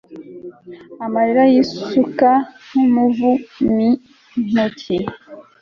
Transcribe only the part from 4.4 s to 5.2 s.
ntoki